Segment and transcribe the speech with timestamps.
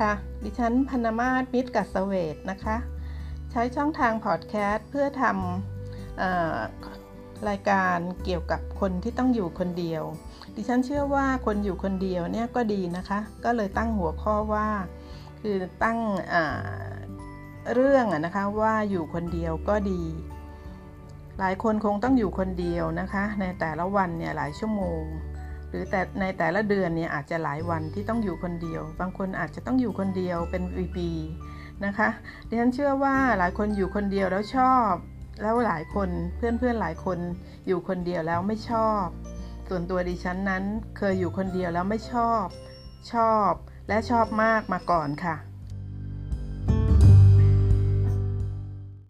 [0.00, 0.12] ค่ะ
[0.44, 2.76] ดิฉันพนมาศมิตรกัสเวตนะคะ
[3.50, 10.02] ใช้ช่องทางพอดแคสต์เพื่อทำรายการเกี่ยวกับคนที่ต้องอยู่คนเดียว
[10.56, 14.68] ดิฉันเชื่อว่าคนอยู่คนเดียวเนี่ยก็ดีนะคะ ก็เลยตั้งหัวข้อว่า
[15.40, 15.98] คือตั้ง
[17.74, 20.02] เรื่องนะคะว่าอยู่คนเดียวก็ดี
[21.38, 25.02] หลายคนคงต้องอยู่คนเดียวนะคะ ในแต่ละวันเนี่ยหลายชั่วโมง
[25.70, 30.62] หรือแต่ในแต่ละเดือนเนี่ยอาจจะหลายวันที่ต้องอยู่คนเดียว บางคนอาจจะต้องอยู่คนเดียวเป็น
[30.96, 32.08] ปีๆนะคะ
[32.48, 34.92] ดิฉันเชื่อว่าหลายคนอยู่คนเดียวแล้วชอบ
[35.42, 37.18] แล้วหลายคนเพื่อนๆหลายคน
[37.66, 39.04] อยู่คนเดียวแล้วไม่ชอบ
[39.68, 40.64] ส่วนตัวดิฉันนั้น
[40.98, 42.44] เคยอยู่คนเดียวแล้วไม่ชอบ
[43.12, 43.52] ชอบ
[43.88, 45.36] และชอบมากมาก่อนค่ะ